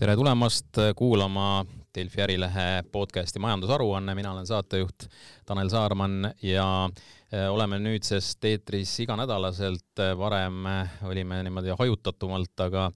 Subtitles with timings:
[0.00, 5.04] tere tulemast kuulama Delfi Ärilehe podcasti Majandusaruanne, mina olen saatejuht
[5.46, 6.88] Tanel Saarman ja
[7.34, 10.64] äh, oleme nüüdsest eetris iganädalaselt, varem
[11.04, 12.86] olime niimoodi hajutatumalt, aga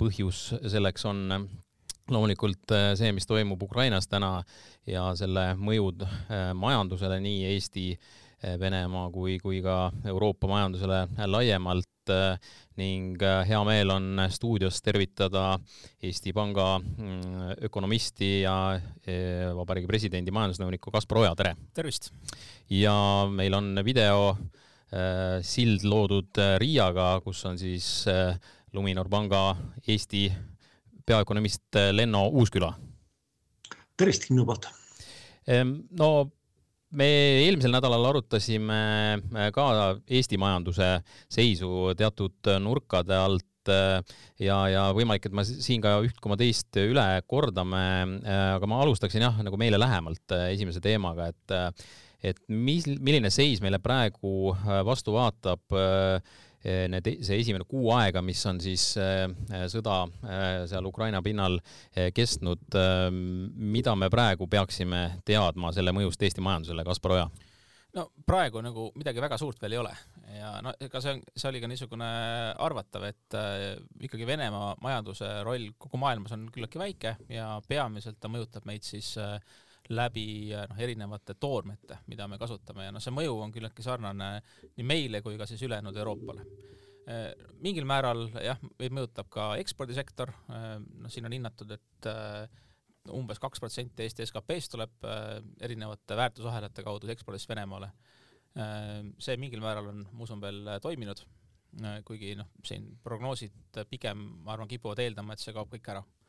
[0.00, 1.20] põhjus selleks on
[2.08, 4.38] loomulikult äh, see, mis toimub Ukrainas täna
[4.88, 7.90] ja selle mõjud äh, majandusele nii Eesti
[8.60, 12.12] Venemaa kui, kui ka Euroopa majandusele laiemalt
[12.80, 15.58] ning hea meel on stuudios tervitada
[16.02, 18.54] Eesti Panga mm, ökonomisti ja
[19.54, 21.54] Vabariigi Presidendi majandusnõunikku Kaspar Oja, tere!
[21.74, 22.10] tervist!
[22.70, 22.94] ja
[23.30, 24.34] meil on video
[25.42, 28.04] sild loodud Riiaga, kus on siis
[28.74, 30.28] Luminor Panga Eesti
[31.06, 32.72] peaökonomist Lenno Uusküla.
[33.96, 34.70] tervist minu poolt!
[35.98, 36.10] no
[36.98, 37.08] me
[37.44, 38.78] eelmisel nädalal arutasime
[39.18, 39.66] äh, ka
[40.06, 40.90] Eesti majanduse
[41.32, 43.98] seisu teatud nurkade alt äh,
[44.42, 47.84] ja, ja võimalik, et ma siin ka üht koma teist üle kordame,
[48.22, 51.58] äh, aga ma alustaksin jah, nagu meile lähemalt esimese teemaga, et
[52.24, 54.54] et mis, milline seis meile praegu
[54.88, 55.74] vastu vaatab
[56.64, 59.96] need, see esimene kuu aega, mis on siis sõda
[60.70, 61.58] seal Ukraina pinnal
[62.16, 62.78] kestnud,
[63.12, 67.26] mida me praegu peaksime teadma selle mõjust Eesti majandusele, Kaspar Oja?
[67.94, 69.92] no praegu nagu midagi väga suurt veel ei ole
[70.34, 72.08] ja no ega see on, see oli ka niisugune
[72.66, 73.36] arvatav, et
[74.06, 79.14] ikkagi Venemaa majanduse roll kogu maailmas on küllaltki väike ja peamiselt ta mõjutab meid siis
[79.22, 79.38] äh,
[79.92, 84.30] läbi noh, erinevate toormete, mida me kasutame ja noh, see mõju on küllaltki sarnane
[84.78, 86.46] nii meile kui ka siis ülejäänud Euroopale.
[87.60, 92.08] mingil määral jah, meid mõjutab ka ekspordisektor, noh siin on hinnatud, et
[93.12, 95.04] umbes kaks protsenti Eesti SKP-st tuleb
[95.60, 97.92] erinevate väärtusahelate kaudu ekspordist Venemaale.
[99.18, 101.20] see mingil määral on, ma usun, veel toiminud,
[102.08, 106.23] kuigi noh, siin prognoosid pigem, ma arvan, kipuvad eeldama, et see kaob kõik ära Äh,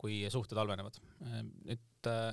[0.00, 1.00] kui suhted halvenevad.
[1.26, 2.30] Äh, nüüd äh,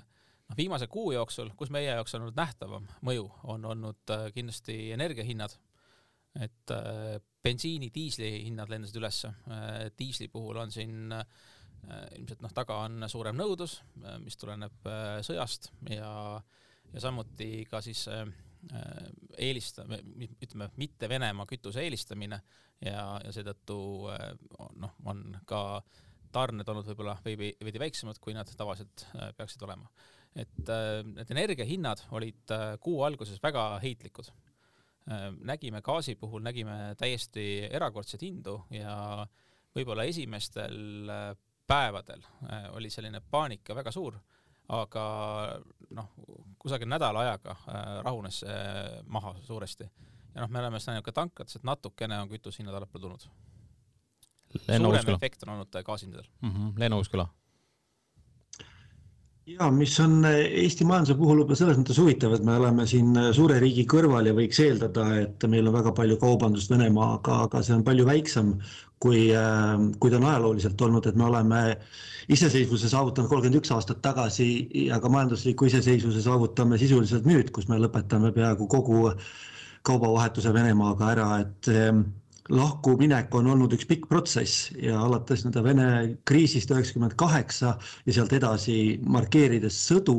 [0.47, 5.57] noh, viimase kuu jooksul, kus meie jaoks on olnud nähtavam mõju, on olnud kindlasti energiahinnad,
[6.43, 6.71] et
[7.43, 9.31] bensiini, diisli hinnad lendasid ülesse,
[9.97, 11.09] diisli puhul on siin
[12.13, 13.79] ilmselt noh, taga on suurem nõudlus,
[14.21, 14.85] mis tuleneb
[15.25, 16.11] sõjast ja,
[16.93, 18.03] ja samuti ka siis
[19.39, 22.37] eelista-, ütleme, mitte Venemaa kütuse eelistamine
[22.85, 23.79] ja, ja seetõttu
[24.77, 26.06] noh, on ka äh,
[26.37, 29.89] tarned olnud võib-olla veidi, veidi väiksemad, kui nad tavaliselt äh, peaksid olema.
[30.37, 34.31] et äh, need energiahinnad olid äh, kuu alguses väga heitlikud.
[35.47, 39.23] nägime gaasi puhul, nägime täiesti erakordseid hindu ja
[39.71, 41.07] võib-olla esimestel
[41.67, 42.25] päevadel
[42.75, 44.17] oli selline paanika väga suur,
[44.75, 45.05] aga
[45.95, 46.11] noh,
[46.59, 47.55] kusagil nädala ajaga
[48.03, 49.87] rahunes see maha suuresti.
[50.35, 53.29] ja noh, me oleme seda näinud ka tanklates, et natukene on kütusehinnad allapoole tulnud
[54.67, 56.49] suurem efekt on olnud gaasindadel mm.
[56.49, 56.71] -hmm.
[56.77, 57.27] Lenno Uusküla
[59.47, 63.59] ja mis on Eesti majanduse puhul võib-olla selles mõttes huvitav, et me oleme siin suure
[63.63, 67.85] riigi kõrval ja võiks eeldada, et meil on väga palju kaubandust Venemaaga, aga see on
[67.87, 68.51] palju väiksem
[68.99, 69.29] kui,
[70.01, 71.63] kui ta on ajalooliselt olnud, et me oleme
[72.27, 74.49] iseseisvuse saavutanud kolmkümmend üks aastat tagasi
[74.87, 79.13] ja ka majandusliku iseseisvuse saavutame sisuliselt nüüd, kus me lõpetame peaaegu kogu
[79.87, 81.71] kaubavahetuse Venemaaga ära, et
[82.49, 85.87] lahkuminek on olnud üks pikk protsess ja alates nii-öelda Vene
[86.27, 90.17] kriisist üheksakümmend kaheksa ja sealt edasi markeerides sõdu,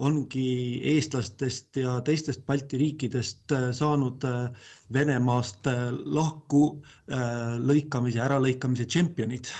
[0.00, 9.50] ongi eestlastest ja teistest Balti riikidest äh, saanud äh, Venemaast äh, lahku lõikamise, äralõikamise tšempionid.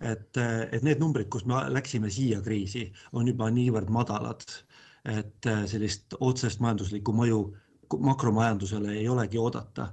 [0.00, 2.82] et, et need numbrid, kus me läksime siia kriisi,
[3.16, 4.42] on juba niivõrd madalad,
[5.08, 7.38] et sellist otsest majanduslikku mõju
[8.04, 9.86] makromajandusele ei olegi oodata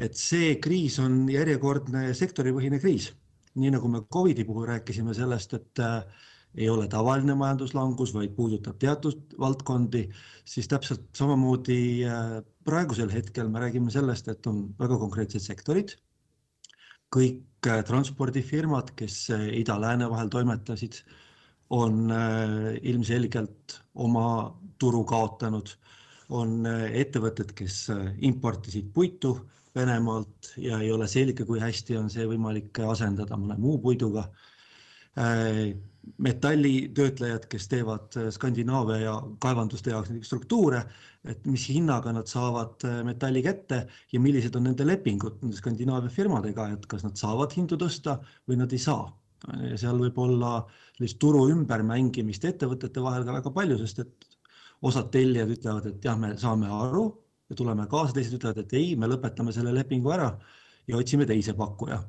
[0.00, 3.12] et see kriis on järjekordne sektoripõhine kriis.
[3.54, 6.04] nii nagu me Covidi puhul rääkisime sellest, et äh,
[6.54, 10.06] ei ole tavaline majanduslangus, vaid puudutab teatud valdkondi,
[10.44, 15.96] siis täpselt samamoodi äh, praegusel hetkel me räägime sellest, et on väga konkreetsed sektorid.
[17.10, 21.02] kõik äh, transpordifirmad, kes äh, ida-lääne vahel toimetasid,
[21.70, 22.10] on
[22.82, 24.50] ilmselgelt oma
[24.82, 25.68] turu kaotanud,
[26.34, 27.84] on ettevõtted, kes
[28.26, 29.36] importisid puitu
[29.76, 34.26] Venemaalt ja ei ole selge, kui hästi on see võimalik asendada mõne muu puiduga.
[35.18, 35.76] Äh,
[36.18, 40.82] metallitöötlejad, kes teevad äh, Skandinaavia ja kaevanduste jaoks neid struktuure,
[41.28, 43.82] et mis hinnaga nad saavad äh, metalli kätte
[44.12, 48.18] ja millised on nende lepingud nende Skandinaavia firmadega, et kas nad saavad hindu tõsta
[48.48, 49.10] või nad ei saa.
[49.70, 54.26] ja seal võib olla sellist turu ümbermängimist ettevõtete vahel ka väga palju, sest et
[54.84, 57.06] osad tellijad ütlevad, et jah, me saame aru
[57.50, 60.30] ja tuleme kaasa, teised ütlevad, et ei, me lõpetame selle lepingu ära
[60.88, 62.02] ja otsime teise pakkuja.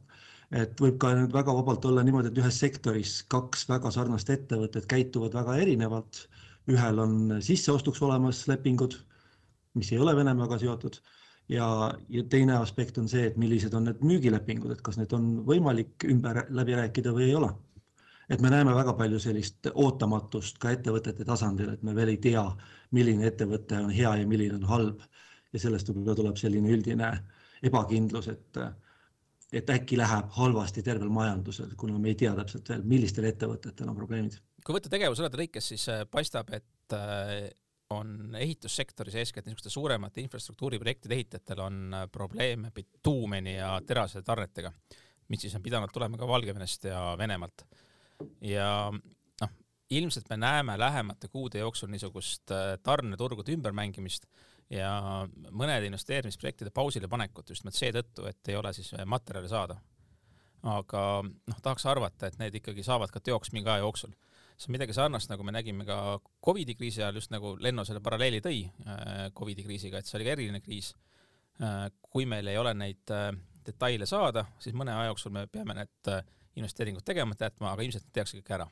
[0.52, 4.86] et võib ka nüüd väga vabalt olla niimoodi, et ühes sektoris kaks väga sarnast ettevõtet
[4.94, 6.28] käituvad väga erinevalt.
[6.70, 8.96] ühel on sisseostuks olemas lepingud,
[9.74, 11.00] mis ei ole Venemaaga seotud
[11.50, 15.32] ja, ja teine aspekt on see, et millised on need müügilepingud, et kas need on
[15.48, 17.52] võimalik ümber läbi rääkida või ei ole.
[18.32, 22.46] et me näeme väga palju sellist ootamatust ka ettevõtete tasandil, et me veel ei tea,
[22.92, 25.02] milline ettevõte on hea ja milline on halb
[25.54, 27.12] ja sellest võib-olla tuleb selline üldine
[27.64, 28.62] ebakindlus, et
[29.52, 33.98] et äkki läheb halvasti tervel majandusel, kuna me ei tea täpselt veel, millistel ettevõtetel on
[33.98, 34.38] probleemid.
[34.66, 37.50] kui võtta tegevusalade lõikes, siis äh, paistab, et äh,
[37.92, 44.72] on ehitussektoris eeskätt niisuguste suuremate infrastruktuuriprojektide ehitajatel on äh, probleeme bituumeni ja terase tarnetega,
[45.28, 47.66] mis siis on pidanud tulema ka Valgevenest ja Venemaalt.
[48.48, 48.70] ja
[49.42, 49.52] noh,
[49.90, 54.30] ilmselt me näeme lähemate kuude jooksul niisugust tarneturgude ümbermängimist
[54.72, 59.78] ja mõnede investeerimisprojektide pausile panekut just nimelt seetõttu, et ei ole siis materjali saada.
[60.62, 64.12] aga noh, tahaks arvata, et need ikkagi saavad ka teoks mingi aja jooksul
[64.62, 68.00] see on midagi sarnast, nagu me nägime ka Covidi kriisi ajal, just nagu Lenno selle
[68.04, 70.92] paralleeli tõi äh, Covidi kriisiga, et see oli ka eriline kriis.
[71.62, 73.16] Äh, kui meil ei ole neid
[73.66, 76.12] detaile saada, siis mõne aja jooksul me peame need
[76.62, 78.68] investeeringud tegemata jätma, aga ilmselt tehakse kõik ära.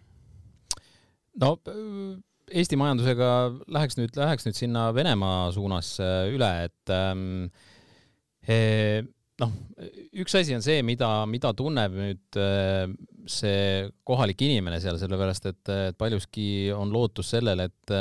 [1.41, 1.55] no
[2.49, 3.29] Eesti majandusega
[3.75, 5.95] läheks nüüd, läheks nüüd sinna Venemaa suunas
[6.33, 7.47] üle, et ähm,
[9.39, 9.55] noh,
[10.19, 12.39] üks asi on see, mida, mida tunneb nüüd
[13.29, 17.97] see kohalik inimene seal, sellepärast et, et paljuski on lootus sellele, et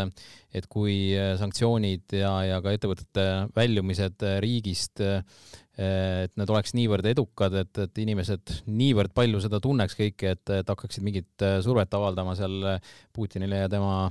[0.56, 3.24] et kui sanktsioonid ja, ja ka ettevõtete
[3.56, 5.02] väljumised riigist,
[5.78, 10.72] et need oleks niivõrd edukad, et, et inimesed niivõrd palju seda tunneks kõike, et, et
[10.72, 12.64] hakkaksid mingit survet avaldama seal
[13.14, 14.08] Putinile ja tema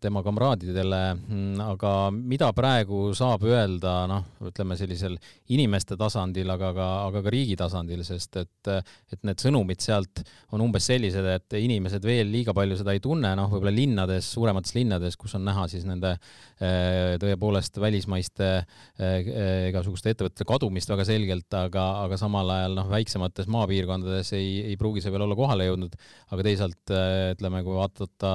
[0.00, 5.14] tema kamraadidele, mm, aga mida praegu saab öelda, noh, ütleme sellisel
[5.54, 8.70] inimeste tasandil, aga ka, aga ka riigi tasandil, sest et,
[9.14, 10.24] et need sõnumid sealt
[10.56, 14.74] on umbes sellised, et inimesed veel liiga palju seda ei tunne, noh, võib-olla linnades, suuremates
[14.76, 18.50] linnades, kus on näha siis nende eh, tõepoolest välismaiste
[18.98, 19.30] eh,
[19.70, 25.04] igasuguste ettevõtete kadumist väga selgelt, aga, aga samal ajal noh, väiksemates maapiirkondades ei, ei pruugi
[25.04, 25.94] see veel olla kohale jõudnud,
[26.34, 28.34] aga teisalt eh, ütleme, kui vaadata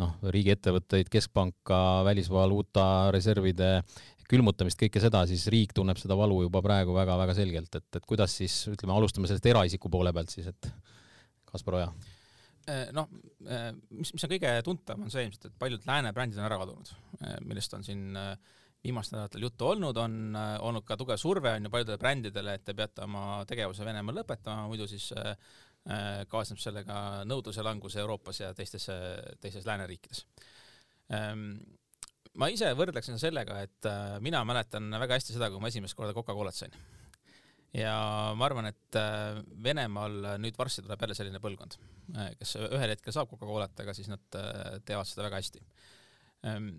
[0.00, 3.74] noh, riigiettevõtteid, keskpanka, välisvaluuta reservide
[4.32, 8.38] külmutamist, kõike seda, siis riik tunneb seda valu juba praegu väga-väga selgelt, et, et kuidas
[8.40, 10.70] siis ütleme, alustame sellest eraisiku poole pealt siis, et
[11.52, 11.90] Kaspar Oja.
[12.70, 13.10] Äh, noh,
[13.50, 16.60] äh, mis, mis on kõige tuntavam, on see ilmselt, et paljud lääne brändid on ära
[16.62, 18.06] kadunud, äh, millest on siin
[18.82, 22.74] viimastel nädalatel juttu olnud, on olnud ka tugev surve on ju paljudele brändidele, et te
[22.74, 25.36] peate oma tegevuse Venemaal lõpetama, muidu siis Äh,
[26.30, 26.96] kaasneb sellega
[27.26, 28.86] nõudluse langus Euroopas ja teistes,
[29.42, 30.24] teistes lääneriikides.
[31.12, 31.56] Ähm,
[32.38, 36.14] ma ise võrdleksin sellega, et äh, mina mäletan väga hästi seda, kui ma esimest korda
[36.16, 36.76] Coca-Colat sain.
[37.76, 37.96] ja
[38.36, 41.78] ma arvan, et äh, Venemaal nüüd varsti tuleb jälle selline põlvkond,
[42.38, 44.24] kes ühel hetkel saab Coca-Colat, aga siis nad
[44.86, 45.64] teevad seda väga hästi.
[46.48, 46.74] Ähm,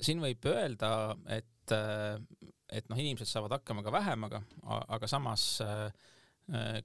[0.00, 6.19] siin võib öelda, et, et noh, inimesed saavad hakkama ka vähemaga, aga samas äh, Äh,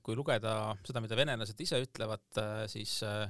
[0.06, 3.26] kui lugeda seda, mida venelased ise ütlevad, äh, siis äh,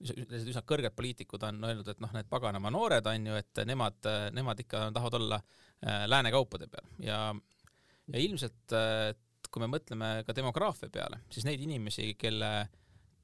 [0.00, 4.06] sellised üsna kõrged poliitikud on öelnud, et noh, need paganama noored on ju, et nemad,
[4.32, 5.40] nemad ikka tahavad olla
[6.08, 7.18] lääne kaupade peal ja,
[8.08, 8.74] ja ilmselt
[9.50, 12.50] kui me mõtleme ka demograafia peale, siis neid inimesi, kelle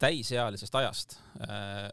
[0.03, 1.89] täisealisest ajast äh,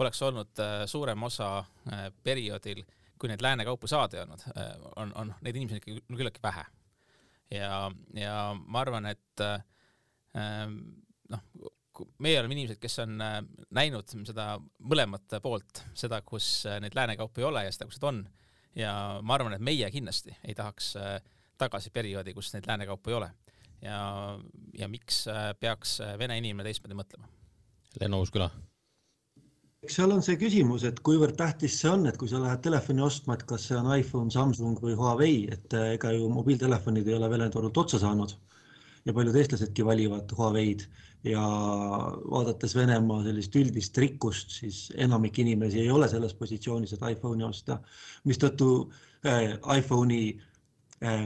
[0.00, 2.82] oleks olnud äh, suurem osa äh, perioodil,
[3.18, 6.64] kui neid lääne kaupu saada ei olnud äh,, on, on neid inimesi ikka küllaltki vähe.
[7.54, 9.62] ja, ja ma arvan, et äh,
[10.36, 11.40] noh,
[12.22, 13.38] meie oleme inimesed, kes on äh,
[13.76, 14.56] näinud seda
[14.90, 18.22] mõlemat poolt, seda, kus äh, neid lääne kaupu ei ole ja seda, kus need on.
[18.76, 21.18] ja ma arvan, et meie kindlasti ei tahaks äh,
[21.58, 23.30] tagasi perioodi, kus neid lääne kaupu ei ole.
[23.82, 23.98] ja,
[24.78, 25.26] ja miks
[25.60, 27.28] peaks vene inimene teistmoodi mõtlema?
[28.00, 28.50] Lenno Uusküla
[29.86, 33.04] eks seal on see küsimus, et kuivõrd tähtis see on, et kui sa lähed telefoni
[33.06, 37.28] ostma, et kas see on iPhone, Samsung või Huawei, et ega ju mobiiltelefonid ei ole
[37.30, 38.34] Vene turult otsa saanud
[39.06, 40.86] ja paljud eestlasedki valivad Huawei'd.
[41.26, 41.42] Ja
[42.30, 47.80] vaadates Venemaa sellist üldist rikkust, siis enamik inimesi ei ole selles positsioonis, et iPhone'i osta,
[48.28, 48.68] mistõttu
[49.26, 50.36] äh, iPhone'i
[51.02, 51.24] äh,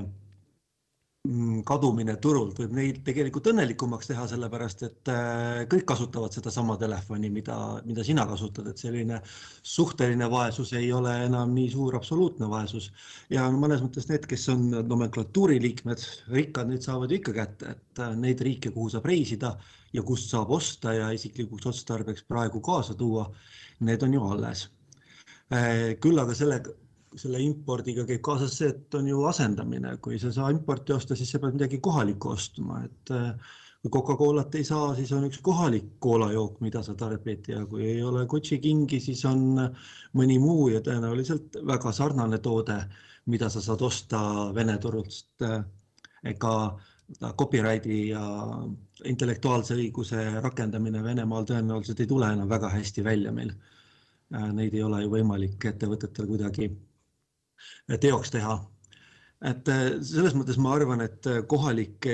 [1.69, 7.57] kadumine turult võib neid tegelikult õnnelikumaks teha, sellepärast et äh, kõik kasutavad sedasama telefoni, mida,
[7.85, 9.19] mida sina kasutad, et selline
[9.61, 12.89] suhteline vaesus ei ole enam nii suur absoluutne vaesus.
[13.29, 18.01] ja mõnes mõttes need, kes on nomenklatuuri liikmed, rikkad, need saavad ju ikka kätte, et
[18.01, 19.59] äh, neid riike, kuhu saab reisida
[19.93, 23.29] ja kust saab osta ja isiklikuks otstarbeks praegu kaasa tuua,
[23.85, 24.71] need on ju alles.
[25.53, 26.73] Äh, küll aga sellega
[27.19, 31.17] selle impordiga käib kaasas see, et on ju asendamine, kui sa ei saa importi osta,
[31.19, 33.33] siis sa pead midagi kohalikku ostma, et äh,
[33.83, 38.03] kui Coca-Colat ei saa, siis on üks kohalik koolajook, mida sa tarbid ja kui ei
[38.05, 39.57] ole Gucci kingi, siis on
[40.17, 42.77] mõni muu ja tõenäoliselt väga sarnane toode,
[43.33, 44.21] mida sa saad osta
[44.55, 45.49] Vene turult.
[46.21, 46.53] ega
[47.41, 48.23] copyrighti ja
[49.09, 53.55] intellektuaalse õiguse rakendamine Venemaal tõenäoliselt ei tule enam väga hästi välja meil.
[54.31, 56.69] Neid ei ole ju võimalik ettevõtetel kuidagi
[58.01, 58.59] teoks teha.
[59.51, 59.69] et
[60.05, 62.09] selles mõttes ma arvan, et kohalik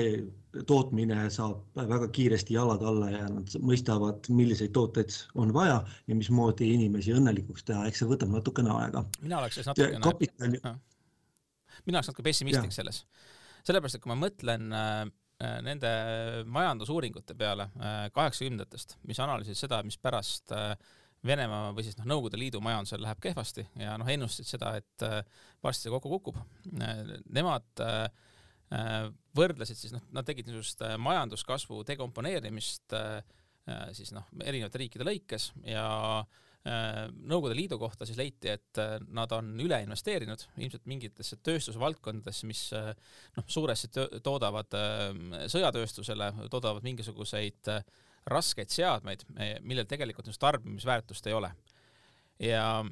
[0.67, 6.69] tootmine saab väga kiiresti jalad alla ja nad mõistavad, milliseid tooteid on vaja ja mismoodi
[6.73, 9.03] inimesi õnnelikuks teha, eks see võtab natukene aega.
[9.21, 10.61] mina oleks siis natukene kapitali...
[11.85, 13.03] mina oleks natuke pessimistlik selles,
[13.67, 15.03] sellepärast et kui ma mõtlen äh,
[15.65, 15.91] nende
[16.49, 20.73] majandusuuringute peale äh, kaheksakümnendatest, mis analüüsisid seda, mis pärast äh,
[21.27, 25.19] Venemaa või siis noh, Nõukogude Liidu majandusel läheb kehvasti ja noh, ennustasid seda, et äh,
[25.63, 26.41] varsti see kokku kukub.
[26.81, 28.07] Äh, nemad äh,
[28.67, 29.05] Äh,
[29.37, 33.21] võrdlesid siis noh, nad tegid niisugust äh, majanduskasvu dekomponeerimist äh,
[33.95, 35.87] siis noh, erinevate riikide lõikes ja
[36.67, 38.79] Nõukogude Liidu kohta siis leiti, et
[39.15, 43.87] nad on üle investeerinud ilmselt mingitesse tööstusvaldkondadesse, mis noh, suuresti
[44.25, 44.75] toodavad
[45.47, 47.71] sõjatööstusele, toodavad mingisuguseid
[48.27, 49.23] raskeid seadmeid,
[49.63, 51.51] millel tegelikult just tarbimisväärtust ei ole.
[52.39, 52.85] ja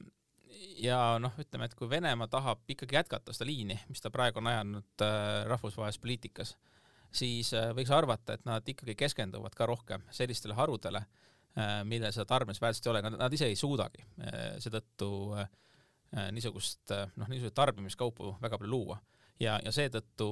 [0.80, 4.50] ja noh, ütleme, et kui Venemaa tahab ikkagi jätkata seda liini, mis ta praegu on
[4.52, 6.56] ajanud äh, rahvusvahelises poliitikas,
[7.16, 12.28] siis äh, võiks arvata, et nad ikkagi keskenduvad ka rohkem sellistele harudele äh,, millel seda
[12.34, 14.06] tarbimisväärtust ei ole, nad, ise ei suudagi
[14.64, 15.12] seetõttu
[16.32, 19.00] niisugust noh, niisuguseid tarbimiskaupu väga palju luua
[19.42, 20.28] ja, ja seetõttu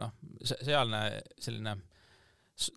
[0.00, 1.00] noh, sealne
[1.42, 1.74] selline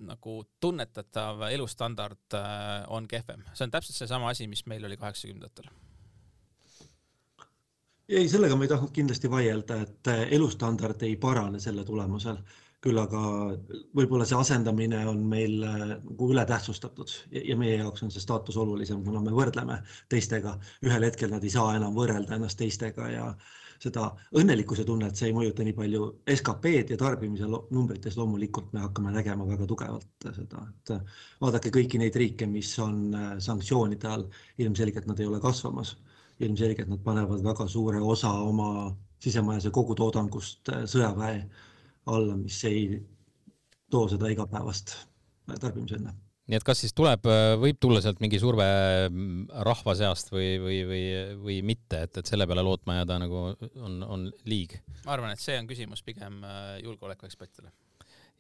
[0.06, 3.44] nagu tunnetatav elustandard äh, on kehvem.
[3.54, 5.70] see on täpselt seesama asi, mis meil oli kaheksakümnendatel.
[8.10, 12.40] ei, sellega ma ei tahtnud kindlasti vaielda, et äh, elustandard ei parane selle tulemusel,
[12.82, 13.22] küll aga
[13.98, 19.04] võib-olla see asendamine on meil äh, nagu ületähtsustatud ja meie jaoks on see staatus olulisem,
[19.06, 20.58] kuna me võrdleme teistega.
[20.86, 24.08] ühel hetkel nad ei saa enam võrrelda ennast teistega ja äh, seda
[24.38, 29.48] õnnelikkuse tunnet see ei mõjuta nii palju SKP-d ja tarbimise numbrites loomulikult me hakkame nägema
[29.50, 30.94] väga tugevalt seda, et
[31.42, 34.28] vaadake kõiki neid riike, mis on äh, sanktsioonide all,
[34.64, 35.96] ilmselgelt nad ei ole kasvamas.
[36.40, 41.42] ilmselgelt nad panevad väga suure osa oma sisemajanduse kogutoodangust äh, sõjaväe
[42.06, 43.02] alla, mis ei
[43.90, 44.96] too seda igapäevast
[45.50, 46.14] äh, tarbimisenne
[46.48, 47.28] nii et kas siis tuleb,
[47.62, 48.68] võib tulla sealt mingi surve
[49.10, 51.04] mm, rahva seast või, või, või,
[51.44, 54.78] või mitte, et, et selle peale lootma jääda nagu on, on liig?
[55.06, 57.74] ma arvan, et see on küsimus pigem äh, julgeolekuekspertidele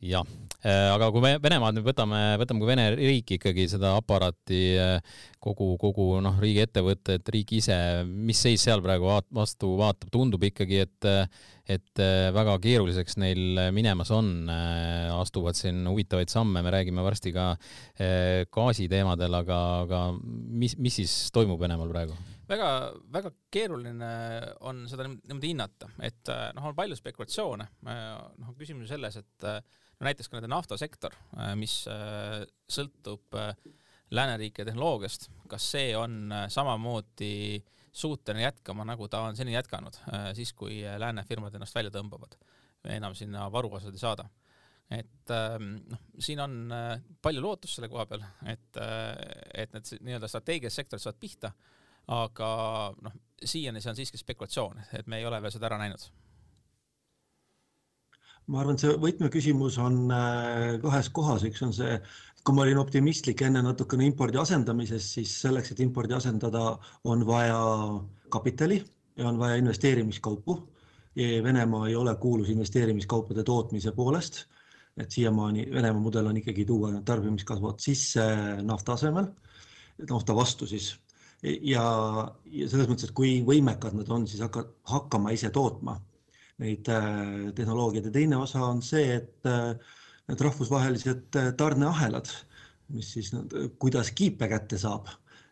[0.03, 0.25] jah,
[0.61, 5.17] äh, aga kui me Venemaad nüüd võtame, võtame kui Vene riik ikkagi seda aparaati, äh,
[5.41, 10.83] kogu, kogu noh, riigiettevõtted, riik ise, mis seis seal praegu vaat, vastu vaatab, tundub ikkagi,
[10.85, 11.11] et
[11.67, 14.47] et äh, väga keeruliseks neil minemas on,
[15.17, 17.49] astuvad siin huvitavaid samme, me räägime varsti ka
[18.53, 22.15] gaasiteemadel, aga, aga mis, mis siis toimub Venemaal praegu?
[22.47, 22.69] Väga,
[23.13, 24.11] väga keeruline
[24.67, 29.49] on seda niimoodi hinnata, et noh, on palju spekulatsioone, noh, küsimus on selles, et
[29.97, 33.53] no näiteks ka nende naftasektor, äh, mis äh, sõltub äh,
[34.13, 37.59] lääneriikide tehnoloogiast, kas see on samamoodi
[37.97, 39.97] suuteline jätkama, nagu ta on seni jätkanud,
[40.37, 42.37] siis kui lääne firmad ennast välja tõmbavad,
[42.93, 44.27] enam sinna varuosad ei saada.
[44.87, 46.71] et ähm, noh, siin on
[47.21, 48.79] palju lootust selle koha peal, et,
[49.51, 51.51] et need nii-öelda strateegilised sektorid saavad pihta,
[52.07, 52.49] aga
[53.03, 56.07] noh, siiani see on siiski spekulatsioon, et me ei ole veel seda ära näinud.
[58.47, 61.97] Ma arvan, et see võtmeküsimus on äh, kahes kohas, üks on see,
[62.47, 66.77] kui ma olin optimistlik enne natukene impordi asendamises, siis selleks, et impordi asendada,
[67.11, 67.57] on vaja
[68.31, 68.79] kapitali
[69.17, 70.61] ja on vaja investeerimiskaupu.
[71.17, 74.43] Venemaa ei ole kuulus investeerimiskaupade tootmise poolest,
[75.01, 78.23] et siiamaani Venemaa mudel on ikkagi tuua tarbimiskasvad sisse
[78.61, 79.31] nafta asemel,
[80.07, 80.91] nafta vastu siis
[81.61, 81.85] ja,
[82.51, 85.97] ja selles mõttes, et kui võimekad nad on, siis hakka, hakkama ise tootma
[86.61, 88.09] neid äh, tehnoloogiaid.
[88.09, 89.73] Ja teine osa on see, et äh,
[90.29, 92.29] need rahvusvahelised äh, tarneahelad,
[92.95, 93.33] mis siis,
[93.79, 95.09] kuidas kiipe kätte saab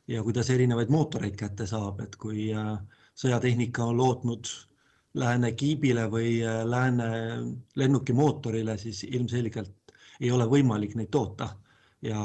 [0.08, 2.48] ja kuidas erinevaid mootoreid kätte saab, et kui
[3.18, 4.52] sõjatehnika on lootnud
[5.20, 7.10] lääne kiibile või lääne
[7.76, 11.50] lennuki mootorile, siis ilmselgelt ei ole võimalik neid toota.
[12.06, 12.22] Ja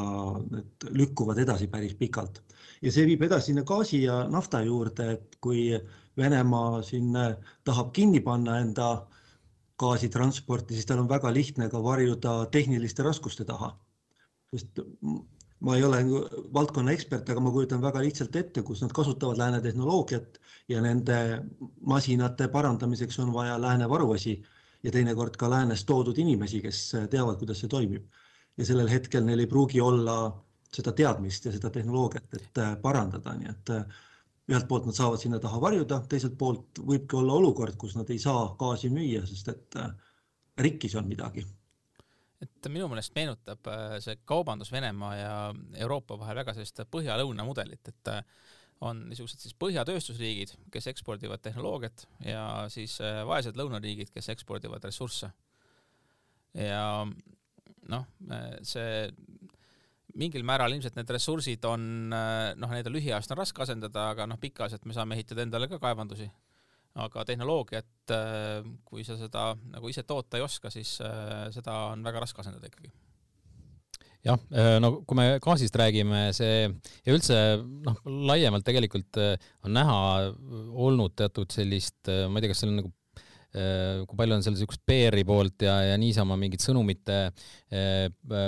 [0.51, 2.43] need lükkuvad edasi päris pikalt.
[2.83, 5.71] Ja see viib edasi sinna gaasi ja nafta juurde, et kui
[6.17, 7.35] Venemaa siin äh,
[7.65, 8.89] tahab kinni panna enda
[9.81, 13.77] gaasitransporti, siis tal on väga lihtne ka varjuda tehniliste raskuste taha.
[14.51, 14.81] sest
[15.61, 16.01] ma ei ole
[16.55, 21.19] valdkonna ekspert, aga ma kujutan väga lihtsalt ette, kus nad kasutavad lääne tehnoloogiat ja nende
[21.87, 24.41] masinate parandamiseks on vaja lääne varuosi
[24.83, 26.81] ja teinekord ka läänest toodud inimesi, kes
[27.13, 28.09] teavad, kuidas see toimib.
[28.59, 30.17] ja sellel hetkel neil ei pruugi olla
[30.77, 33.73] seda teadmist ja seda tehnoloogiat, et parandada, nii et
[34.51, 38.19] ühelt poolt nad saavad sinna taha varjuda, teiselt poolt võibki olla olukord, kus nad ei
[38.23, 39.81] saa gaasi müüa, sest et
[40.61, 41.45] rikkis on midagi
[42.41, 45.35] et minu meelest meenutab äh, see kaubandus Venemaa ja
[45.85, 48.23] Euroopa vahel väga sellist põhja-lõuna mudelit, et äh,
[48.87, 55.33] on niisugused siis põhjatööstusriigid, kes ekspordivad tehnoloogiat ja siis äh, vaesed lõunariigid, kes ekspordivad ressursse.
[56.57, 56.85] ja
[57.91, 58.07] noh,
[58.67, 59.11] see
[60.21, 64.41] mingil määral ilmselt need ressursid on noh, neid on lühiajaliselt on raske asendada, aga noh,
[64.41, 66.29] pikaajaliselt me saame ehitada endale ka kaevandusi.
[67.01, 72.03] Aga tehnoloogiat, äh, kui sa seda nagu ise toota ei oska, siis äh, seda on
[72.03, 72.91] väga raske asendada ikkagi.
[74.27, 80.01] Jah, äh, no kui me gaasist räägime, see ja üldse noh, laiemalt tegelikult on näha
[80.89, 82.93] olnud teatud sellist, ma ei tea, kas seal on nagu
[83.51, 87.17] kui palju on seal niisugust PR-i poolt ja, ja niisama mingit sõnumite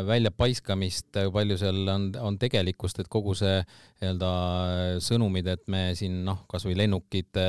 [0.06, 4.30] väljapaiskamist, kui palju seal on, on tegelikkust, et kogu see nii-öelda
[5.02, 7.42] sõnumid, et me siin noh, kasvõi lennukid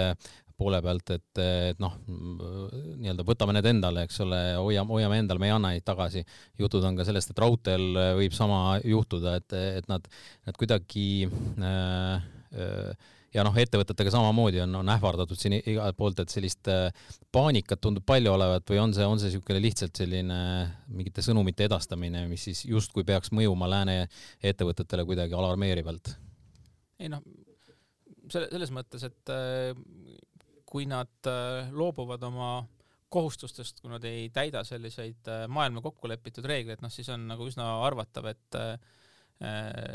[0.58, 5.50] poole pealt, et, et noh, nii-öelda võtame need endale, eks ole, hoiame, hoiame endal, me
[5.50, 6.24] ei anna neid tagasi.
[6.60, 10.08] jutud on ka sellest, et raudteel võib sama juhtuda, et, et nad,
[10.48, 16.34] nad kuidagi äh, äh, ja noh, ettevõtetega samamoodi on, on ähvardatud siin igalt poolt, et
[16.34, 16.88] sellist äh,
[17.34, 20.40] paanikat tundub palju olevat või on see, on see niisugune lihtsalt selline
[20.94, 24.04] mingite sõnumite edastamine, mis siis justkui peaks mõjuma lääne
[24.44, 26.14] ettevõtetele kuidagi alarmeerivalt?
[27.02, 27.24] ei noh,
[28.32, 29.34] selle, selles mõttes, et
[30.74, 32.50] kui nad äh, loobuvad oma
[33.14, 37.46] kohustustest, kui nad ei täida selliseid äh, maailma kokku lepitud reegleid, noh siis on nagu
[37.46, 38.76] üsna arvatav, et äh,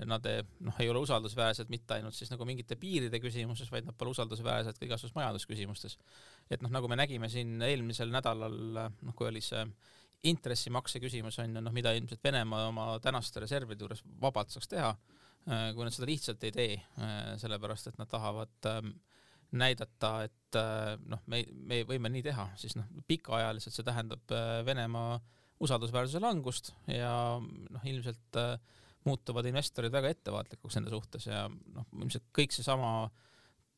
[0.06, 0.26] nad
[0.66, 4.76] noh, ei ole usaldusväärsed mitte ainult siis nagu mingite piiride küsimuses, vaid nad pole usaldusväärsed
[4.76, 5.96] ka igasugustes majandusküsimustes.
[6.50, 8.58] et noh, nagu me nägime siin eelmisel nädalal,
[8.90, 9.62] noh kui oli see
[10.28, 14.92] intressimakse küsimus on ju, noh mida ilmselt Venemaa oma tänaste reservide juures vabalt saaks teha,
[15.46, 16.80] kui nad seda lihtsalt ei tee,
[17.40, 18.82] sellepärast et nad tahavad äh,
[19.56, 24.58] näidata, et äh, noh, me, me võime nii teha, siis noh, pikaajaliselt see tähendab äh,
[24.66, 25.16] Venemaa
[25.64, 28.58] usaldusväärsuse langust ja noh, ilmselt äh,
[29.08, 33.08] muutuvad investorid väga ettevaatlikuks nende suhtes ja noh, ilmselt kõik seesama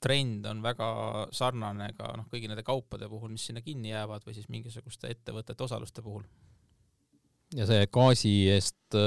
[0.03, 0.91] trend on väga
[1.37, 5.67] sarnane ka noh, kõigi nende kaupade puhul, mis sinna kinni jäävad või siis mingisuguste ettevõtete
[5.69, 6.25] osaluste puhul.
[7.55, 8.99] ja see gaasi eest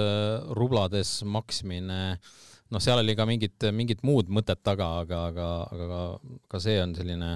[0.56, 2.34] rublades maksmine äh,
[2.74, 6.00] noh, seal oli ka mingit, mingit muud mõtet taga, aga, aga, aga
[6.52, 7.34] ka see on selline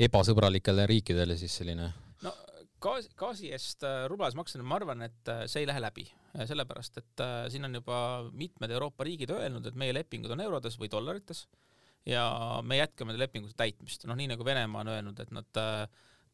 [0.00, 1.90] ebasõbralikele riikidele siis selline.
[2.24, 2.34] no
[2.82, 7.00] gaas, gaasi eest äh, rublas maksmine, ma arvan, et äh, see ei lähe läbi, sellepärast
[7.02, 8.00] et äh, siin on juba
[8.32, 11.46] mitmed Euroopa riigid öelnud, et meie lepingud on eurodes või dollarites
[12.08, 12.24] ja
[12.64, 15.60] me jätkame lepingute täitmist, noh nii nagu Venemaa on öelnud, et nad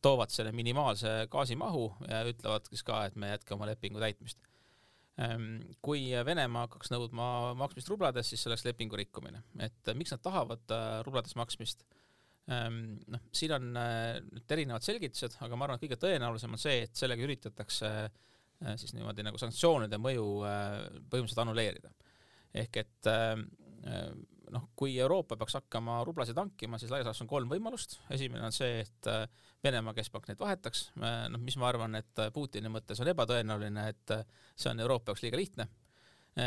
[0.04, 4.38] toovad selle minimaalse gaasimahu ja ütlevad siis ka, et me jätkame lepingu täitmist
[5.80, 9.40] kui Venemaa hakkaks nõudma maksmist rublades, siis see oleks lepingu rikkumine.
[9.64, 11.86] et miks nad tahavad äh, rublades maksmist?
[12.52, 16.60] Ehm, noh, siin on äh, nüüd erinevad selgitused, aga ma arvan, et kõige tõenäolisem on
[16.60, 21.94] see, et sellega üritatakse äh, siis niimoodi nagu sanktsioonide mõju põhimõtteliselt annuleerida.
[22.56, 23.08] ehk et
[24.52, 27.98] noh, kui Euroopa peaks hakkama rublasid hankima, siis laias laastus on kolm võimalust.
[28.12, 29.26] esimene on see, et äh,
[29.64, 33.88] Venemaa keskpank neid vahetaks, äh, noh, mis ma arvan, et äh, Putini mõttes on ebatõenäoline,
[33.92, 34.14] et
[34.54, 35.68] see on Euroopa jaoks liiga lihtne.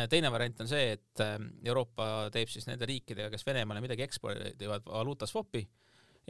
[0.10, 1.22] teine variant on see, et
[1.66, 5.64] Euroopa teeb siis nende riikidega, kes Venemaale midagi ekspordivad, valuuta swap'i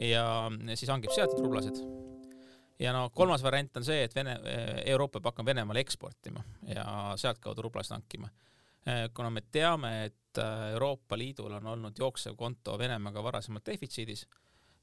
[0.00, 1.82] ja siis hangib sealt rublasid
[2.80, 4.38] ja no kolmas variant on see, et Vene,
[4.88, 6.40] Euroopa peab hakkama Venemaale eksportima
[6.72, 6.86] ja
[7.20, 8.32] sealtkaudu rublasid hankima
[9.14, 14.26] kuna me teame, et äh, Euroopa Liidul on olnud jooksev konto Venemaaga varasemalt defitsiidis,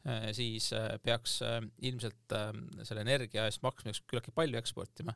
[0.08, 0.70] äh, siis
[1.04, 1.40] peaks
[1.82, 2.36] ilmselt
[2.84, 5.16] selle energia eest maksmiseks küllaltki palju eksportima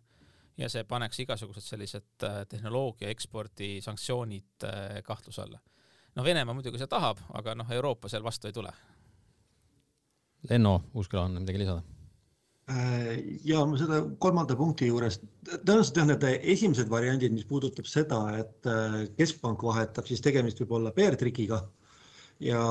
[0.58, 4.68] ja see paneks igasugused sellised tehnoloogia ekspordi sanktsioonid
[5.06, 5.60] kahtluse alla.
[6.16, 8.74] no Venemaa muidugi seda tahab, aga noh, Euroopa seal vastu ei tule.
[10.50, 11.91] Lenno Uusküla on midagi lisada Äh,
[13.48, 18.70] ja ma seda kolmanda punkti juures, tõenäoliselt jah, need esimesed variandid, mis puudutab seda, et
[18.70, 21.62] äh, keskpank vahetab, siis tegemist võib olla PR-trikiga
[22.46, 22.62] ja,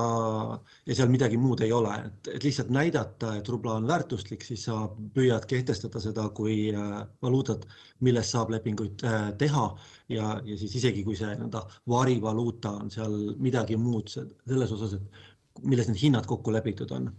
[0.87, 4.67] ja seal midagi muud ei ole, et, et lihtsalt näidata, et rubla on väärtuslik, siis
[4.69, 4.79] sa
[5.17, 7.67] püüad kehtestada seda kui äh, valuutat,
[8.07, 9.03] millest saab lepinguid
[9.41, 9.67] teha
[10.13, 15.67] ja, ja siis isegi kui see nii-öelda varivaluuta on seal midagi muud selles osas, et
[15.67, 17.11] milles need hinnad kokku lepitud on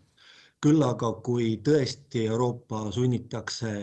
[0.61, 3.73] küll aga, kui tõesti Euroopa sunnitakse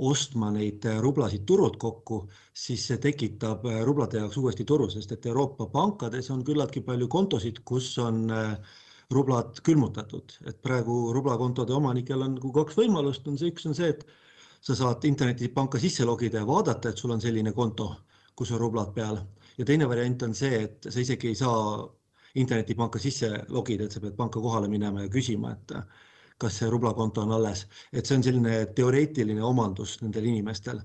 [0.00, 2.22] ostma neid rublasid turult kokku,
[2.56, 7.60] siis see tekitab rublade jaoks uuesti turu, sest et Euroopa pankades on küllaltki palju kontosid,
[7.68, 8.54] kus on äh,
[9.10, 13.90] rublad külmutatud, et praegu rublakontode omanikel on nagu kaks võimalust, on see, üks on see,
[13.90, 14.04] et
[14.64, 17.90] sa saad internetipanka sisse logida ja vaadata, et sul on selline konto,
[18.38, 19.18] kus on rublad peal.
[19.58, 21.82] Ja teine variant on see, et sa isegi ei saa
[22.34, 25.74] internetipanka sisse logida, et sa pead panka kohale minema ja küsima, et
[26.40, 30.80] kas see rublakonto on alles, et see on selline teoreetiline omandus nendel inimestel.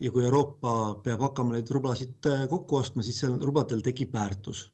[0.00, 4.70] Ja kui Euroopa peab hakkama neid rublasid äh, kokku ostma, siis seal rubladel tekib väärtus.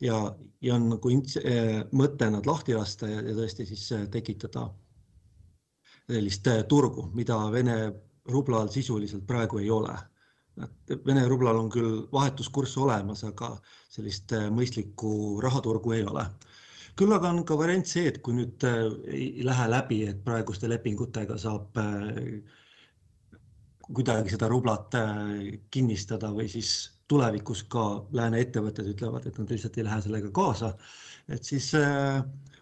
[0.00, 0.20] Ja,
[0.64, 4.70] ja on nagu äh, mõte nad lahti lasta ja, ja tõesti siis äh, tekitada
[6.10, 7.76] sellist turgu, mida Vene
[8.30, 9.94] rublal sisuliselt praegu ei ole.
[10.60, 13.54] Et Vene rublal on küll vahetuskurss olemas, aga
[13.90, 16.26] sellist mõistlikku rahaturgu ei ole
[17.00, 20.68] küll aga on ka variant see, et kui nüüd äh, ei lähe läbi, et praeguste
[20.68, 22.40] lepingutega saab äh,
[23.90, 26.74] kuidagi seda rublat äh, kinnistada või siis
[27.10, 27.84] tulevikus ka
[28.14, 30.74] lääne ettevõtted ütlevad, et nad lihtsalt ei lähe sellega kaasa.
[31.26, 31.72] et siis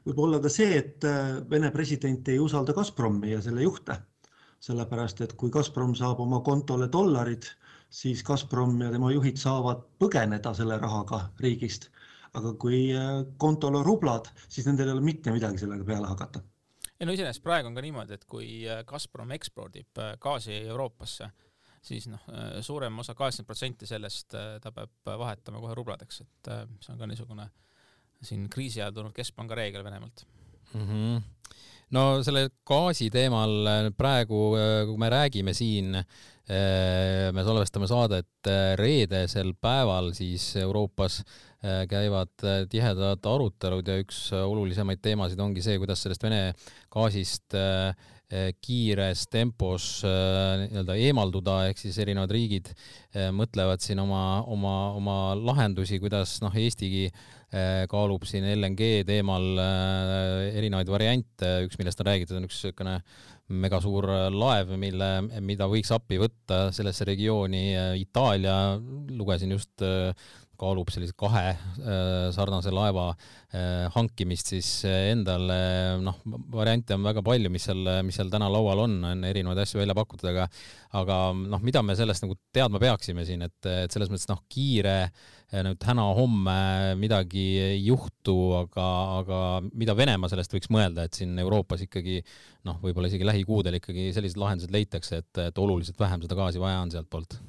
[0.07, 1.05] võib olla ka see, et
[1.51, 3.98] Vene president ei usalda Gazpromi ja selle juhte,
[4.64, 7.44] sellepärast et kui Gazprom saab oma kontole dollarid,
[7.90, 11.88] siis Gazprom ja tema juhid saavad põgeneda selle rahaga riigist
[12.37, 16.42] aga kui äh, kontol on rublad, siis nendel ei ole mitte midagi sellega peale hakata.
[16.98, 21.31] ei no iseenesest praegu on ka niimoodi, et kui äh, Gazprom ekspordib äh, gaasi Euroopasse,
[21.88, 22.24] siis noh,
[22.64, 26.51] suurem osa, kaheksakümmend protsenti sellest ta peab vahetama kohe rubladeks, et
[26.83, 27.46] see on ka niisugune
[28.18, 30.24] siin kriisi ajal tulnud keskpanga reegel Venemaalt
[30.74, 30.88] mm.
[30.88, 31.22] -hmm
[31.96, 34.42] no selle gaasi teemal praegu,
[34.88, 35.96] kui me räägime siin,
[36.48, 38.48] me salvestame saadet
[38.81, 41.20] reedesel päeval, siis Euroopas
[41.59, 46.53] Äh, käivad äh, tihedad arutelud ja üks äh, olulisemaid teemasid ongi see, kuidas sellest Vene
[46.94, 47.57] gaasist
[48.61, 52.69] kiires tempos nii-öelda eemalduda, ehk siis erinevad riigid
[53.33, 57.07] mõtlevad siin oma, oma, oma lahendusi, kuidas noh, Eestigi
[57.88, 59.47] kaalub siin LNG teemal
[60.53, 62.99] erinevaid variante, üks, millest on räägitud, on üks niisugune
[63.49, 65.09] megasuur laev, mille,
[65.41, 67.71] mida võiks appi võtta sellesse regiooni
[68.03, 68.59] Itaalia,
[69.17, 69.81] lugesin just
[70.59, 75.59] kaalub sellise kahe äh, sarnase laeva äh, hankimist siis äh, endale,
[76.03, 76.18] noh,
[76.53, 79.97] variante on väga palju, mis seal, mis seal täna laual on, on erinevaid asju välja
[79.99, 80.49] pakutud, aga
[80.99, 85.11] aga noh, mida me sellest nagu teadma peaksime siin, et, et selles mõttes noh, kiire
[85.64, 88.88] nüüd täna-homme midagi ei juhtu, aga,
[89.23, 92.18] aga mida Venemaa sellest võiks mõelda, et siin Euroopas ikkagi
[92.68, 96.83] noh, võib-olla isegi lähikuudel ikkagi sellised lahendused leitakse, et, et oluliselt vähem seda gaasi vaja
[96.85, 97.40] on sealtpoolt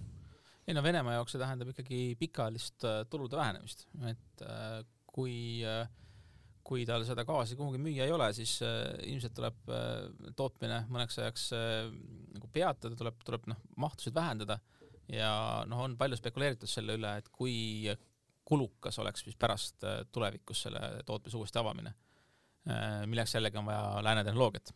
[0.69, 5.88] ei no Venemaa jaoks see tähendab ikkagi pikaajalist äh, tulude vähenemist, et äh, kui äh,
[6.69, 9.71] kui tal seda gaasi kuhugi müüa ei ole, siis ilmselt tuleb
[10.38, 11.45] tootmine mõneks ajaks
[12.36, 14.60] nagu peatada, tuleb, tuleb noh, mahtusid vähendada.
[15.10, 15.32] Ja
[15.65, 17.89] noh, on palju spekuleeritud selle üle, et kui
[18.45, 21.95] kulukas oleks siis pärast tulevikus selle tootmise uuesti avamine,
[23.10, 24.69] milleks jällegi on vaja lääne tehnoloogiat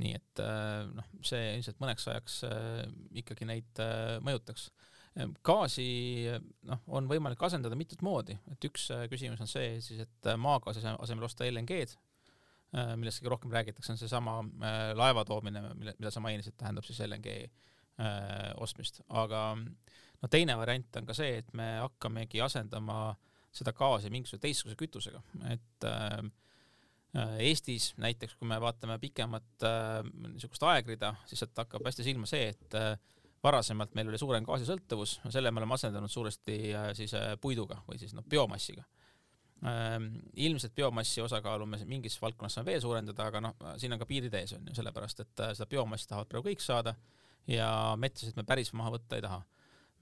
[0.00, 2.80] nii et äh, noh, see ilmselt mõneks ajaks äh,
[3.22, 4.70] ikkagi neid äh, mõjutaks.
[5.46, 5.84] gaasi
[6.66, 11.28] noh, on võimalik asendada mitut moodi, et üks küsimus on see siis, et maagaasi asemel
[11.28, 11.94] osta LNG-d,
[12.98, 14.40] millest kõige rohkem räägitakse, on seesama
[14.98, 17.36] laeva toomine, mille, mida sa mainisid, tähendab siis LNG
[18.58, 23.12] ostmist, aga no teine variant on ka see, et me hakkamegi asendama
[23.54, 25.22] seda gaasi mingisuguse teistsuguse kütusega,
[25.54, 26.22] et Äh,
[27.14, 30.00] Eestis näiteks, kui me vaatame pikemat äh,
[30.32, 32.96] niisugust aegrida, siis sealt hakkab hästi silma see, et äh,
[33.44, 36.56] varasemalt meil oli suurem gaasisõltuvus, selle me oleme asendanud suuresti
[36.98, 38.82] siis puiduga või siis noh, biomassiga.
[39.68, 40.08] Ähm,
[40.42, 44.34] ilmselt biomassi osakaalu me mingis valdkonnas saame veel suurendada, aga noh, siin on ka piirid
[44.40, 46.96] ees on ju, sellepärast et seda biomassi tahavad praegu kõik saada
[47.46, 47.68] ja
[48.00, 49.42] metsasid me päris maha võtta ei taha.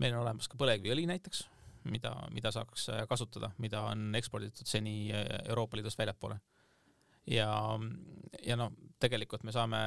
[0.00, 1.44] meil on olemas ka põlevkiviõli näiteks,
[1.92, 6.40] mida, mida saaks kasutada, mida on eksporditud seni Euroopa Liidust väljapoole
[7.26, 7.78] ja,
[8.42, 9.82] ja noh, tegelikult me saame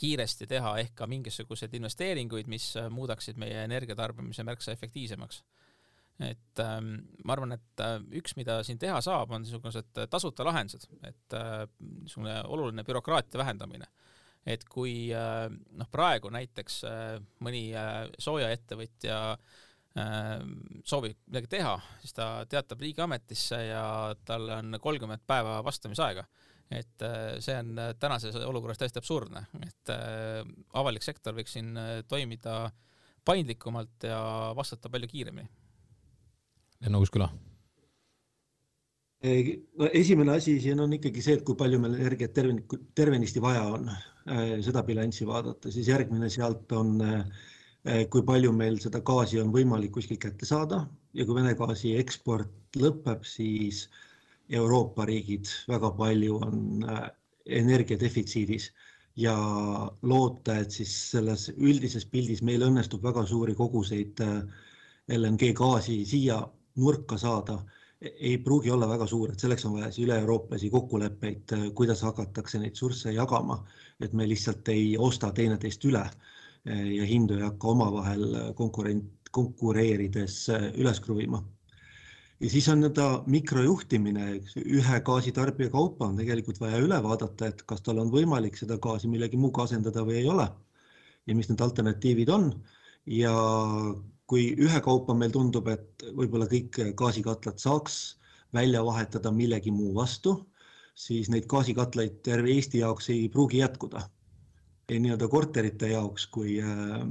[0.00, 5.42] kiiresti teha ehk ka mingisuguseid investeeringuid, mis muudaksid meie energiatarbimise märksa efektiivsemaks.
[6.20, 6.88] et ähm,
[7.24, 11.62] ma arvan, et äh, üks, mida siin teha saab, on niisugused tasuta lahendused, et äh,
[12.02, 13.88] niisugune oluline bürokraatia vähendamine.
[14.46, 20.36] et kui äh, noh, praegu näiteks äh, mõni äh, soojaettevõtja äh,
[20.84, 23.84] soovib midagi teha, siis ta teatab riigiametisse ja
[24.24, 26.24] tal on kolmkümmend päeva vastamisaega
[26.70, 30.40] et äh, see on äh, tänases olukorras täiesti absurdne, et äh,
[30.78, 31.74] avalik sektor võiks siin
[32.08, 32.62] toimida
[33.26, 34.20] paindlikumalt ja
[34.56, 35.48] vastata palju kiiremini.
[36.86, 37.26] Enno Uusküla.
[39.20, 42.62] no esimene asi siin on ikkagi see, et kui palju meil energiat terven-,
[42.96, 43.90] tervenisti vaja on,
[44.64, 46.94] seda bilanssi vaadata, siis järgmine sealt on,
[48.12, 52.80] kui palju meil seda gaasi on võimalik kuskilt kätte saada ja kui Vene gaasi eksport
[52.80, 54.09] lõpeb, siis äh,
[54.50, 57.02] Euroopa riigid väga palju on äh,
[57.60, 58.70] energiadefitsiidis
[59.16, 59.34] ja
[60.02, 64.40] loota, et siis selles üldises pildis meil õnnestub väga suuri koguseid äh,
[65.16, 66.40] LNG gaasi siia
[66.82, 67.60] nurka saada,
[68.00, 72.58] ei pruugi olla väga suur, et selleks on vaja siis üle-euroopalisi kokkuleppeid, äh, kuidas hakatakse
[72.58, 73.60] neid sursse jagama,
[74.00, 76.04] et me lihtsalt ei osta teineteist üle
[76.70, 78.24] ja hindu ei hakka omavahel
[78.56, 80.34] konkurent, konkureerides
[80.76, 81.38] üles kruvima
[82.40, 87.64] ja siis on nii-öelda mikrojuhtimine, eks ühe gaasitarbija kaupa on tegelikult vaja üle vaadata, et
[87.68, 90.48] kas tal on võimalik seda gaasi millegi muuga asendada või ei ole.
[91.26, 92.46] ja mis need alternatiivid on
[93.06, 93.32] ja
[94.30, 97.98] kui ühekaupa meil tundub, et võib-olla kõik gaasikatlat saaks
[98.54, 100.36] välja vahetada millegi muu vastu,
[100.94, 104.08] siis neid gaasikatlaid terve Eesti jaoks ei pruugi jätkuda.
[104.90, 107.04] nii-öelda korterite jaoks kui äh,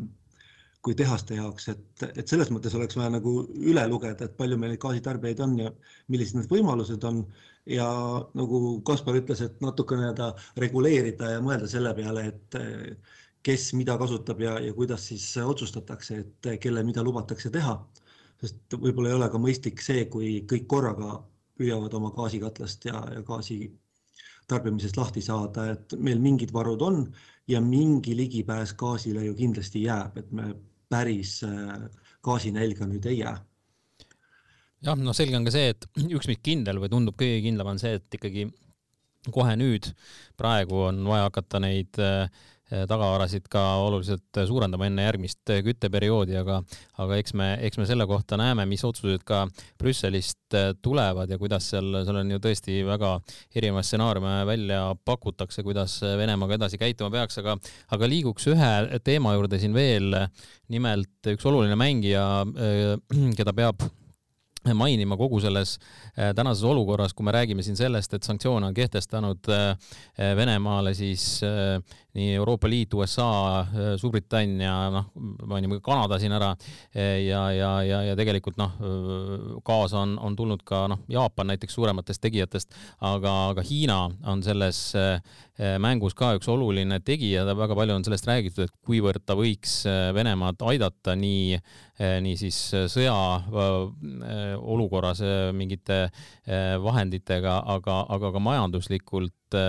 [0.82, 3.34] kui tehaste jaoks, et, et selles mõttes oleks vaja nagu
[3.72, 5.72] üle lugeda, et palju meil gaasitarbijaid on ja
[6.08, 7.26] millised need võimalused on.
[7.70, 7.88] ja
[8.34, 10.30] nagu Kaspar ütles, et natuke nii-öelda
[10.64, 12.56] reguleerida ja mõelda selle peale, et
[13.44, 17.76] kes mida kasutab ja, ja kuidas siis otsustatakse, et kelle mida lubatakse teha.
[18.40, 21.20] sest võib-olla ei ole ka mõistlik see, kui kõik korraga
[21.60, 23.68] püüavad oma gaasikatlast ja, ja gaasi
[24.48, 27.04] tarbimisest lahti saada, et meil mingid varud on
[27.48, 30.54] ja mingi ligipääs gaasile ju kindlasti jääb, et me
[30.90, 31.76] päris äh,
[32.26, 33.38] gaasinälga nüüd ei jää.
[34.86, 37.82] jah, noh, selge on ka see, et üks, mis kindel või tundub kõige kindlam, on
[37.82, 38.48] see, et ikkagi
[39.36, 39.92] kohe nüüd,
[40.40, 42.30] praegu on vaja hakata neid äh,
[42.70, 46.60] tagavarasid ka oluliselt suurendama enne järgmist eh, kütteperioodi, aga,
[47.02, 49.44] aga eks me, eks me selle kohta näeme, mis otsused ka
[49.82, 53.16] Brüsselist eh, tulevad ja kuidas seal, seal on ju tõesti väga
[53.58, 57.58] erinevaid stsenaariume välja pakutakse, kuidas Venemaaga edasi käituma peaks, aga,
[57.96, 58.74] aga liiguks ühe
[59.06, 60.14] teema juurde siin veel.
[60.70, 62.24] nimelt üks oluline mängija,
[63.38, 63.82] keda peab
[64.78, 65.78] mainima kogu selles
[66.36, 69.50] tänases olukorras, kui me räägime siin sellest, et sanktsioone on kehtestanud
[70.38, 71.40] Venemaale siis
[72.20, 73.66] nii Euroopa Liit, USA,
[74.00, 75.10] Suurbritannia, noh,
[75.48, 76.52] mainime ka Kanada siin ära
[76.94, 78.76] ja, ja, ja, ja tegelikult noh,
[79.66, 82.76] kaasa on, on tulnud ka noh, Jaapan näiteks suurematest tegijatest,
[83.08, 84.82] aga, aga Hiina on selles
[85.82, 89.82] mängus ka üks oluline tegija, väga palju on sellest räägitud, et kuivõrd ta võiks
[90.16, 91.60] Venemaad aidata nii,
[92.24, 92.60] nii siis
[92.92, 93.16] sõja
[94.60, 95.24] olukorras
[95.56, 96.06] mingite
[96.84, 99.60] vahenditega, aga, aga ka majanduslikult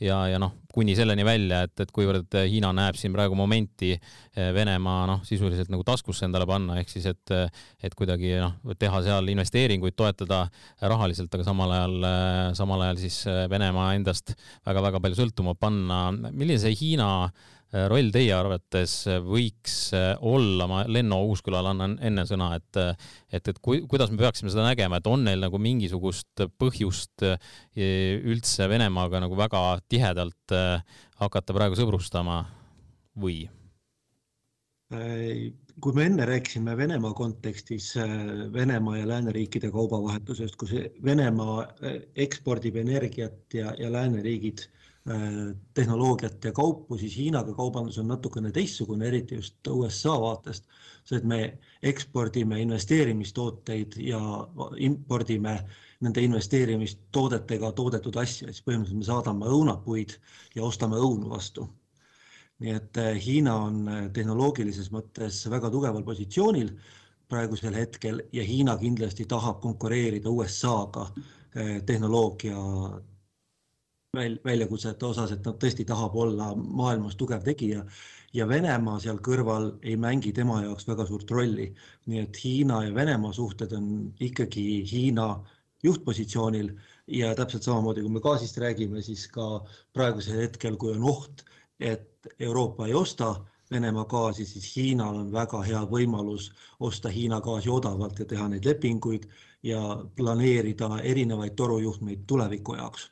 [0.00, 3.92] ja, ja noh, kuni selleni välja, et, et kuivõrd Hiina näeb siin praegu momenti
[4.36, 7.34] Venemaa noh, sisuliselt nagu taskusse endale panna, ehk siis et,
[7.82, 10.44] et kuidagi noh, teha seal investeeringuid, toetada
[10.80, 12.10] rahaliselt, aga samal ajal,
[12.58, 14.36] samal ajal siis Venemaa endast
[14.68, 16.10] väga-väga palju sõltuma panna.
[16.30, 17.10] milline see Hiina
[17.70, 23.60] roll teie arvates võiks äh, olla, ma Lenno Uuskülale annan enne sõna, et et, et
[23.62, 27.38] kui, kuidas me peaksime seda nägema, et on neil nagu mingisugust põhjust äh,
[27.78, 30.54] üldse Venemaaga nagu väga tihedalt
[31.20, 32.42] hakata praegu sõbrustama
[33.20, 33.44] või?
[34.90, 37.92] kui me enne rääkisime Venemaa kontekstis
[38.52, 40.74] Venemaa ja lääneriikide kaubavahetusest, kus
[41.06, 41.68] Venemaa
[42.18, 44.79] ekspordib energiat ja, ja lääneriigid Äh,
[45.74, 50.64] tehnoloogiat ja kaupu, siis Hiinaga kaubandus on natukene teistsugune, eriti just USA vaatest.
[51.04, 54.20] see, et me ekspordime investeerimistooteid ja
[54.76, 55.54] impordime
[56.00, 60.18] nende investeerimistoodetega toodetud asju, siis põhimõtteliselt me saadame õunapuid
[60.54, 61.68] ja ostame õunu vastu.
[62.60, 66.74] nii et äh, Hiina on äh, tehnoloogilises mõttes väga tugeval positsioonil
[67.28, 71.06] praegusel hetkel ja Hiina kindlasti tahab konkureerida USA-ga
[71.86, 73.00] tehnoloogia väl-,
[74.18, 77.84] väljakutsete osas, et nad tõesti tahab olla maailmas tugev tegija
[78.34, 81.68] ja Venemaa seal kõrval ei mängi tema jaoks väga suurt rolli.
[82.06, 85.44] nii et Hiina ja Venemaa suhted on ikkagi Hiina
[85.82, 86.72] juhtpositsioonil
[87.06, 91.44] ja täpselt samamoodi, kui me gaasist räägime, siis ka praegusel hetkel, kui on oht,
[91.78, 97.70] et Euroopa ei osta Venemaa gaasi, siis Hiinal on väga hea võimalus osta Hiina gaasi
[97.70, 99.30] odavalt ja teha neid lepinguid
[99.62, 103.10] ja planeerida erinevaid torujuhtmeid tuleviku jaoks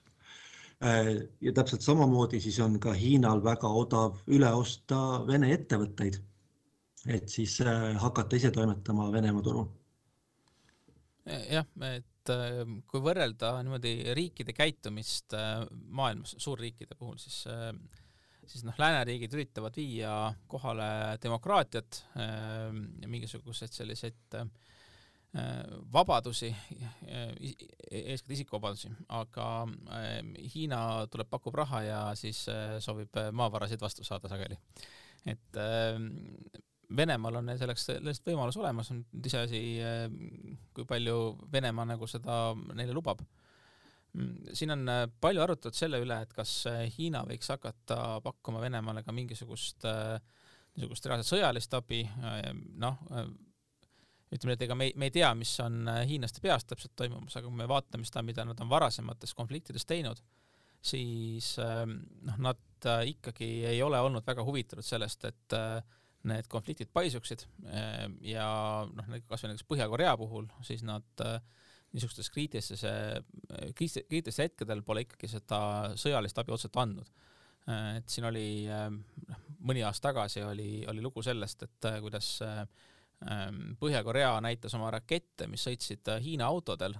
[0.81, 6.21] ja täpselt samamoodi siis on ka Hiinal väga odav üle osta Vene ettevõtteid,
[7.11, 9.67] et siis äh, hakata ise toimetama Venemaa turul.
[11.27, 15.35] jah, et äh, kui võrrelda niimoodi riikide käitumist
[15.73, 17.43] maailmas, suurriikide puhul, siis
[18.49, 20.13] siis noh, lääneriigid üritavad viia
[20.49, 21.99] kohale demokraatiat,
[23.05, 24.78] mingisuguseid selliseid äh, Äh,
[25.93, 26.49] vabadusi,
[27.09, 27.33] äh,
[27.91, 29.49] eeskätt isikuvabadusi, aga
[29.93, 30.23] äh,
[30.55, 32.47] Hiina tuleb, pakub raha ja siis
[32.85, 34.57] soovib maavarasid vastu saada sageli.
[35.27, 35.61] et
[36.97, 39.59] Venemaal on selleks, sellest võimalus olemas, on iseasi,
[40.73, 41.17] kui palju
[41.53, 43.21] Venemaa nagu seda neile lubab.
[44.15, 46.65] mm, siin on äh, palju arutatud selle üle, et kas
[46.97, 52.05] Hiina võiks hakata pakkuma Venemaale ka mingisugust niisugust reaalset sõjalist abi,
[52.79, 52.97] noh,
[54.35, 57.61] ütleme, et ega me, me ei tea, mis on hiinlaste peas täpselt toimumas, aga kui
[57.61, 60.21] me vaatame seda, mida nad on varasemates konfliktides teinud,
[60.85, 65.57] siis noh, nad ikkagi ei ole olnud väga huvitatud sellest, et
[66.29, 67.45] need konfliktid paisuksid
[68.27, 68.49] ja
[68.91, 71.07] noh, kasvõi näiteks Põhja-Korea puhul, siis nad
[71.95, 72.85] niisugustes kriitilistes,
[73.79, 75.61] kriitilistel hetkedel pole ikkagi seda
[75.99, 77.09] sõjalist abi otseselt andnud.
[77.97, 82.37] et siin oli, noh, mõni aasta tagasi oli, oli lugu sellest, et kuidas
[83.81, 86.95] Põhja-Korea näitas oma rakette, mis sõitsid Hiina autodel,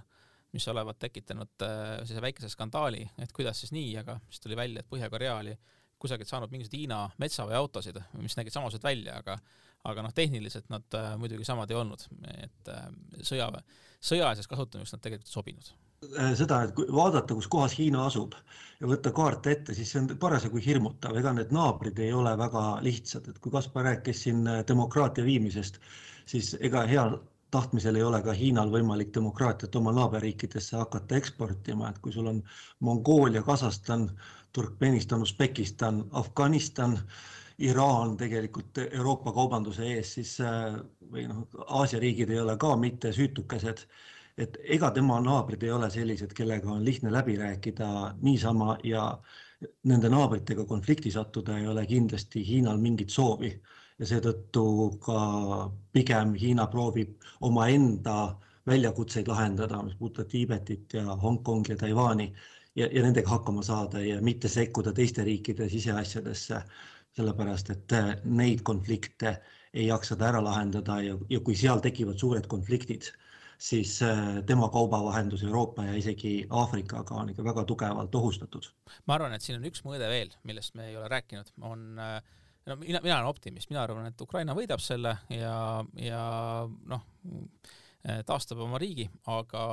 [0.51, 4.89] mis olevat tekitanud sellise väikese skandaali, et kuidas siis nii, aga siis tuli välja, et
[4.89, 5.55] Põhja-Korea oli
[5.99, 9.39] kusagilt saanud mingisuguseid Hiina metsaveoautosid, mis nägid samasugused välja, aga
[9.87, 12.01] aga noh, tehniliselt nad äh, muidugi samad ei olnud,
[12.43, 12.89] et äh,
[13.23, 13.63] sõjaväe,
[14.03, 15.69] sõjaliseks kasutamiseks nad tegelikult sobinud.
[16.15, 18.35] Äh, seda, et kui vaadata, kus kohas Hiina asub
[18.79, 22.63] ja võtta kaarte ette, siis see on parasjagu hirmutav, ega need naabrid ei ole väga
[22.85, 25.81] lihtsad, et kui Kaspar rääkis siin äh, demokraatia viimisest,
[26.29, 27.17] siis ega heal
[27.51, 32.43] tahtmisel ei ole ka Hiinal võimalik demokraatiat oma naaberriikidesse hakata eksportima, et kui sul on
[32.79, 34.09] Mongoolia, Kasahstan,
[34.53, 36.97] Turkmenistan, Usbekistan, Afganistan
[37.59, 40.77] Iraan tegelikult Euroopa kaubanduse ees, siis äh,
[41.11, 43.85] või noh, Aasia riigid ei ole ka mitte süütukesed.
[44.39, 49.19] et ega tema naabrid ei ole sellised, kellega on lihtne läbi rääkida niisama ja
[49.83, 53.51] nende naabritega konflikti sattuda ei ole kindlasti Hiinal mingit soovi
[53.99, 54.65] ja seetõttu
[55.03, 55.17] ka
[55.91, 58.35] pigem Hiina proovib omaenda
[58.69, 62.29] väljakutseid lahendada, mis puudutab Tiibetit ja Hongkongi ja Taiwan'i
[62.75, 66.63] ja, ja nendega hakkama saada ja mitte sekkuda teiste riikide siseasjadesse
[67.17, 69.39] sellepärast et äh, neid konflikte
[69.73, 73.09] ei jaksa ta ära lahendada ja, ja kui seal tekivad suured konfliktid,
[73.61, 78.69] siis äh, tema kaubavahendus Euroopa ja isegi Aafrikaga on ikka väga tugevalt ohustatud.
[79.05, 82.21] ma arvan, et siin on üks mõõde veel, millest me ei ole rääkinud, on äh,
[82.67, 85.55] no mina, mina olen optimist, mina arvan, et Ukraina võidab selle ja,
[85.99, 86.23] ja
[86.67, 87.07] noh,
[88.25, 89.63] taastab oma riigi, aga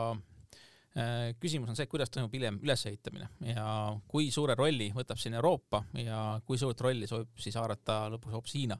[0.96, 3.66] Äh, küsimus on see, kuidas toimub hiljem ülesehitamine ja
[4.08, 8.54] kui suure rolli võtab siin Euroopa ja kui suurt rolli soovib siis haarata lõpuks hoopis
[8.56, 8.78] Hiina.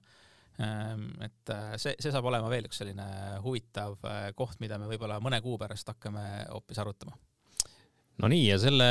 [0.65, 3.05] Ähm, et äh, see, see saab olema veel üks selline
[3.45, 7.19] huvitav äh, koht, mida me võib-olla mõne kuu pärast hakkame hoopis arutama
[8.23, 8.87] no nii, ja selle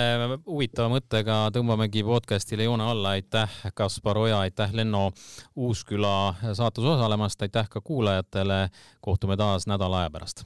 [0.45, 5.09] huvitava mõttega tõmbamegi podcastile joone alla, aitäh, Kaspar Oja, aitäh, Lenno
[5.55, 8.67] Uusküla saates osalemast, aitäh ka kuulajatele,
[9.01, 10.45] kohtume taas nädala aja pärast